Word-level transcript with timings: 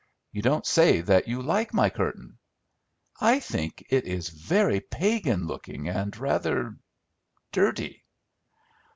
You 0.31 0.41
don't 0.41 0.65
say 0.65 1.01
that 1.01 1.27
you 1.27 1.43
like 1.43 1.75
my 1.75 1.91
curtain!" 1.91 2.39
"I 3.19 3.39
think 3.39 3.85
it 3.91 4.05
is 4.05 4.29
very 4.29 4.79
pagan 4.79 5.45
looking, 5.45 5.89
and 5.89 6.17
rather 6.17 6.75
dirty." 7.51 8.03